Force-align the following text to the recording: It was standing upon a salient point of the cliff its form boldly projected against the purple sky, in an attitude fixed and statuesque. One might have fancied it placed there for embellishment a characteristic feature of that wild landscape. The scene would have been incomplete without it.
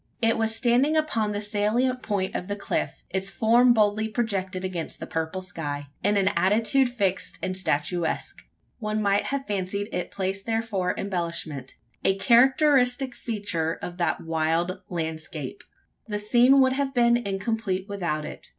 It 0.19 0.35
was 0.35 0.55
standing 0.55 0.97
upon 0.97 1.35
a 1.35 1.39
salient 1.41 2.01
point 2.01 2.33
of 2.33 2.47
the 2.47 2.55
cliff 2.55 3.03
its 3.11 3.29
form 3.29 3.71
boldly 3.71 4.07
projected 4.07 4.65
against 4.65 4.99
the 4.99 5.05
purple 5.05 5.43
sky, 5.43 5.89
in 6.03 6.17
an 6.17 6.29
attitude 6.29 6.89
fixed 6.89 7.37
and 7.43 7.55
statuesque. 7.55 8.39
One 8.79 8.99
might 8.99 9.25
have 9.25 9.45
fancied 9.45 9.89
it 9.93 10.09
placed 10.09 10.47
there 10.47 10.63
for 10.63 10.95
embellishment 10.97 11.75
a 12.03 12.15
characteristic 12.17 13.13
feature 13.13 13.77
of 13.79 13.97
that 13.97 14.21
wild 14.21 14.81
landscape. 14.89 15.63
The 16.07 16.17
scene 16.17 16.59
would 16.61 16.73
have 16.73 16.95
been 16.95 17.15
incomplete 17.17 17.87
without 17.87 18.25
it. 18.25 18.47